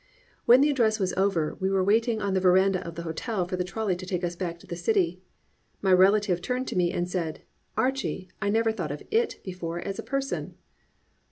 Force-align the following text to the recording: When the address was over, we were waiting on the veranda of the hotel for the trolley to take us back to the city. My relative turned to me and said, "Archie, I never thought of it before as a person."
When 0.47 0.61
the 0.61 0.71
address 0.71 0.97
was 0.97 1.13
over, 1.13 1.53
we 1.59 1.69
were 1.69 1.83
waiting 1.83 2.23
on 2.23 2.33
the 2.33 2.39
veranda 2.39 2.81
of 2.83 2.95
the 2.95 3.03
hotel 3.03 3.45
for 3.45 3.55
the 3.55 3.63
trolley 3.63 3.95
to 3.97 4.05
take 4.07 4.23
us 4.23 4.35
back 4.35 4.57
to 4.57 4.65
the 4.65 4.75
city. 4.75 5.21
My 5.79 5.93
relative 5.93 6.41
turned 6.41 6.67
to 6.69 6.75
me 6.75 6.91
and 6.91 7.07
said, 7.07 7.43
"Archie, 7.77 8.27
I 8.41 8.49
never 8.49 8.71
thought 8.71 8.91
of 8.91 9.03
it 9.11 9.39
before 9.43 9.79
as 9.79 9.99
a 9.99 10.01
person." 10.01 10.55